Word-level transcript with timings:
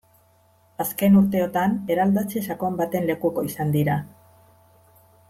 Azken 0.83 1.17
urteotan 1.19 1.75
eraldatze 1.95 2.43
sakon 2.49 2.79
baten 2.83 3.07
lekuko 3.11 3.45
izan 3.53 3.75
dira. 3.77 3.99